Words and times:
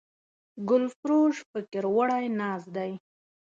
ګلفروش 0.69 1.35
فکر 1.51 1.83
وړی 1.95 2.25
ناست 2.39 2.67
دی 2.75 2.91